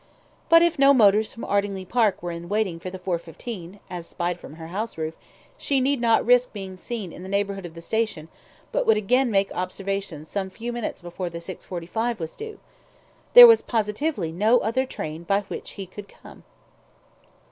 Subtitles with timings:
[0.49, 4.39] But if no motors from Ardingly Park were in waiting for the 4.15 (as spied
[4.39, 5.13] from her house roof),
[5.57, 8.27] she need not risk being seen in the neighbourhood of the station,
[8.71, 12.57] but would again make observations some few minutes before the 6.45 was due.
[13.33, 16.45] There was positively no other train by which he could come.